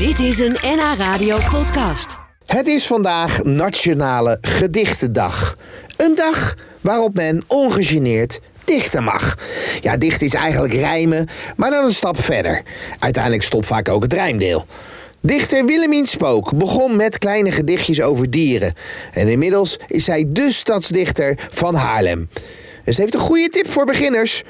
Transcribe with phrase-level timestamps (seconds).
[0.00, 2.18] Dit is een NH Radio podcast.
[2.46, 5.56] Het is vandaag Nationale Gedichtendag.
[5.96, 9.38] Een dag waarop men ongegeneerd dichten mag.
[9.80, 12.62] Ja, dichten is eigenlijk rijmen, maar dan een stap verder.
[12.98, 14.66] Uiteindelijk stopt vaak ook het rijmdeel.
[15.20, 18.74] Dichter Willemien Spook begon met kleine gedichtjes over dieren.
[19.12, 22.28] En inmiddels is zij de stadsdichter van Haarlem.
[22.84, 24.42] En ze heeft een goede tip voor beginners.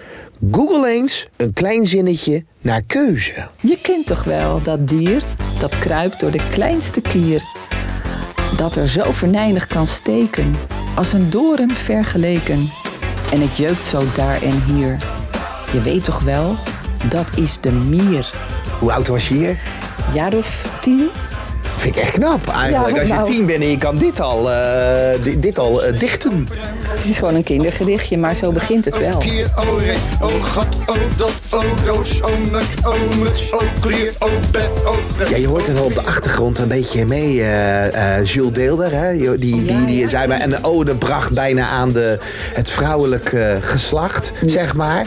[0.51, 3.49] Google eens een klein zinnetje naar keuze.
[3.61, 5.23] Je kent toch wel dat dier
[5.59, 7.43] dat kruipt door de kleinste kier.
[8.57, 10.55] Dat er zo venijnig kan steken,
[10.95, 12.71] als een doren vergeleken.
[13.33, 14.97] En het jeukt zo daar en hier.
[15.73, 16.57] Je weet toch wel,
[17.09, 18.31] dat is de mier.
[18.79, 19.59] Hoe oud was je hier?
[20.15, 21.09] Jaar of tien?
[21.81, 22.95] Vind ik echt knap eigenlijk.
[22.95, 23.31] Ja, Als je nou.
[23.31, 26.47] tien bent en je kan dit al, eh, di- dit al eh, dichten.
[26.89, 29.23] Het is gewoon een kindergedichtje, maar zo begint het wel.
[35.31, 37.41] Ja, je hoort het al op de achtergrond een beetje mee.
[37.41, 39.17] eh, eh, Jules Deelder, hè?
[39.17, 42.19] Die, die, die, zei maar een ode bracht bijna aan de,
[42.55, 45.07] het vrouwelijk eh, geslacht, zeg maar.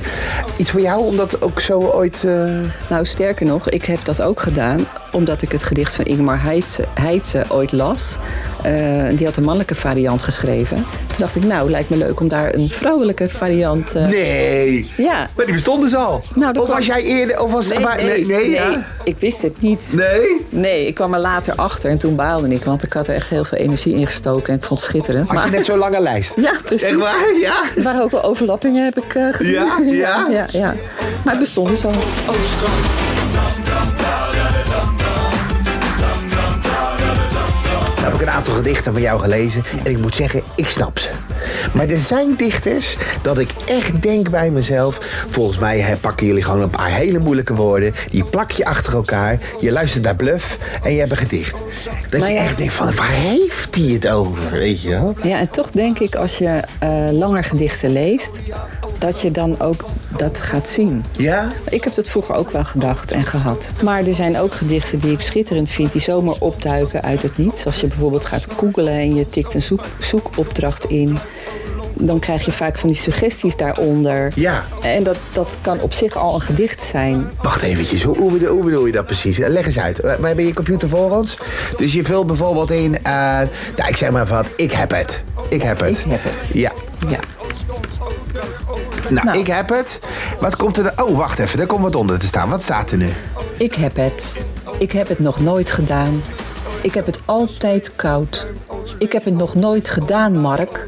[0.58, 2.24] Iets voor jou, om dat ook zo ooit...
[2.24, 2.44] eh,
[2.90, 6.86] Nou, sterker nog, ik heb dat ook gedaan omdat ik het gedicht van Ingmar Heitse,
[6.94, 8.17] Heitse ooit las.
[8.64, 8.73] Eh,
[9.16, 10.78] die had een mannelijke variant geschreven.
[10.78, 13.95] Toen dacht ik, nou, lijkt me leuk om daar een vrouwelijke variant...
[13.95, 14.91] eh, Nee!
[14.97, 15.30] Ja.
[15.36, 16.22] Maar die bestond dus al.
[16.36, 17.41] Nou, of kwam- was jij eerder...
[17.41, 18.86] Of was, maar- nee, nee, ja?
[19.03, 19.94] ik wist het niet.
[19.95, 20.45] Nee?
[20.50, 23.30] Nee, ik kwam er later achter en toen baalde ik, want ik had er echt
[23.30, 25.30] heel veel energie in gestoken en ik vond het schitterend.
[25.30, 26.34] Had je net zo'n lange lijst?
[26.41, 26.88] Ja, precies.
[26.88, 27.25] Echt waar?
[27.41, 27.64] Ja?
[27.75, 29.53] Er waren ook wel overlappingen, heb ik eh, gezien.
[29.53, 29.78] Ja?
[29.91, 30.28] Ja?
[30.38, 30.75] ja, ja.
[31.23, 31.91] Maar het bestond dus al.
[32.28, 32.36] Oh
[38.24, 39.64] een aantal gedichten van jou gelezen.
[39.84, 41.10] En ik moet zeggen, ik snap ze.
[41.74, 45.00] Maar er zijn dichters dat ik echt denk bij mezelf.
[45.30, 47.94] Volgens mij hè, pakken jullie gewoon een paar hele moeilijke woorden.
[48.10, 49.40] Die plak je achter elkaar.
[49.60, 51.56] Je luistert naar bluff en je hebt een gedicht.
[52.10, 52.44] Dat Maar je ja.
[52.44, 54.52] echt denkt van, waar heeft hij het over?
[54.52, 55.16] Weet je wel?
[55.24, 58.42] Ja, en toch denk ik als je eh, langer gedichten leest,
[59.06, 59.86] dat je dan ook
[60.18, 61.03] dat gaat zien.
[61.18, 61.52] Ja?
[61.69, 63.72] Ik heb dat vroeger ook wel gedacht en gehad.
[63.84, 67.66] Maar er zijn ook gedichten die ik schitterend vind, die zomaar opduiken uit het niets.
[67.66, 71.18] Als je bijvoorbeeld gaat googlen en je tikt een zoek, zoekopdracht in,
[71.94, 74.31] dan krijg je vaak van die suggesties daaronder.
[74.36, 74.64] Ja.
[74.81, 77.30] En dat, dat kan op zich al een gedicht zijn.
[77.41, 79.40] Wacht eventjes, hoe, hoe, bedoel, hoe bedoel je dat precies?
[79.40, 80.02] Eh, Leg eens uit.
[80.02, 81.38] We we hebben je computer voor ons.
[81.78, 82.97] Dus je vult bijvoorbeeld in...
[82.97, 83.14] eh,
[83.75, 84.46] nou, ik zeg maar wat.
[84.56, 85.24] Ik heb het.
[85.50, 86.00] Ik heb het.
[86.00, 86.50] Ik heb het.
[86.53, 86.72] Ja.
[87.09, 87.20] Ja.
[89.09, 89.40] Nou, Nou.
[89.40, 90.00] ik heb het.
[90.40, 90.94] Wat komt er...
[91.03, 91.58] Oh, wacht even.
[91.58, 92.50] Daar komt wat onder te staan.
[92.50, 93.09] Wat staat er nu?
[93.58, 94.38] Ik heb het.
[94.78, 96.24] Ik heb het nog nooit gedaan.
[96.81, 98.47] Ik heb het altijd koud.
[98.97, 100.88] Ik heb het nog nooit gedaan, Mark.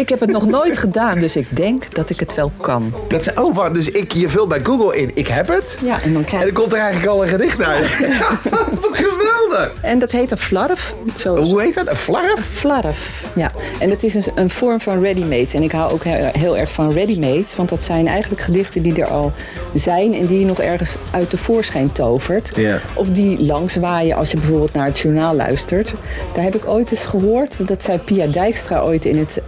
[0.00, 2.94] Ik heb het nog nooit gedaan, dus ik denk dat ik het wel kan.
[3.08, 5.78] Dat is, oh, wat, dus ik, je vult bij Google in, ik heb het.
[5.84, 7.98] Ja, en dan krijg En dan komt er eigenlijk al een gedicht uit.
[8.82, 9.72] wat geweldig.
[9.80, 10.94] En dat heet een flarf.
[11.16, 11.36] Zo.
[11.36, 11.88] Hoe heet dat?
[11.88, 12.40] Een flarf?
[12.40, 13.52] Flarf, ja.
[13.78, 15.54] En het is een, een vorm van ready-mates.
[15.54, 17.56] En ik hou ook heel, heel erg van ready-mates.
[17.56, 19.32] Want dat zijn eigenlijk gedichten die er al
[19.74, 20.14] zijn...
[20.14, 22.52] en die je nog ergens uit de voorschijn tovert.
[22.54, 22.78] Ja.
[22.94, 25.94] Of die langswaaien als je bijvoorbeeld naar het journaal luistert.
[26.34, 27.68] Daar heb ik ooit eens gehoord...
[27.68, 29.40] dat zei Pia Dijkstra ooit in het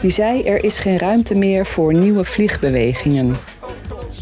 [0.00, 3.36] Die zei, er is geen ruimte meer voor nieuwe vliegbewegingen.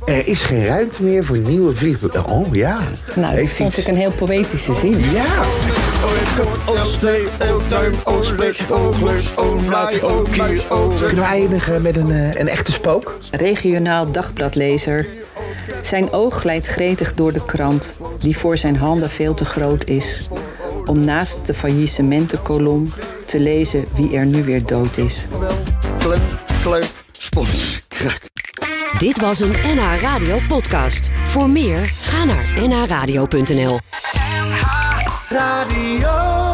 [0.06, 2.32] Er is geen ruimte meer voor nieuwe vliegtuigen.
[2.32, 2.78] Oh, ja.
[3.14, 5.00] Nou, dat vond ik een heel poëtische zin.
[5.10, 5.24] Ja.
[10.98, 13.18] Kunnen we eindigen met een, eh, een echte spook?
[13.30, 15.06] regionaal dagbladlezer.
[15.80, 20.28] Zijn oog glijdt gretig door de krant, die voor zijn handen veel te groot is.
[20.84, 22.92] Om naast de faillissementenkolom
[23.28, 25.26] te lezen wie er nu weer dood is.
[25.98, 26.20] Klem,
[26.62, 28.20] klem, spons, krak.
[28.98, 31.10] Dit was een NH Radio podcast.
[31.24, 33.78] Voor meer, ga naar nhradio.nl.
[35.28, 36.47] Radio.